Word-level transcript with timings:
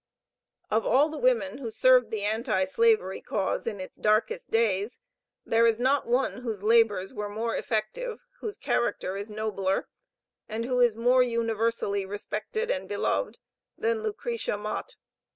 Of 0.71 0.83
all 0.83 1.09
the 1.09 1.19
women 1.19 1.59
who 1.59 1.69
served 1.69 2.09
the 2.09 2.23
Anti 2.23 2.63
slavery 2.65 3.21
cause 3.21 3.67
in 3.67 3.79
its 3.79 3.99
darkest 3.99 4.49
days, 4.49 4.97
there 5.45 5.67
is 5.67 5.79
not 5.79 6.07
one 6.07 6.41
whose 6.41 6.63
labors 6.63 7.13
were 7.13 7.29
more 7.29 7.55
effective, 7.55 8.25
whose 8.39 8.57
character 8.57 9.15
is 9.15 9.29
nobler, 9.29 9.87
and 10.49 10.65
who 10.65 10.79
is 10.79 10.95
more 10.95 11.21
universally 11.21 12.03
respected 12.03 12.71
and 12.71 12.89
beloved, 12.89 13.37
than 13.77 14.01
Lucretia 14.01 14.57
Mott. 14.57 14.95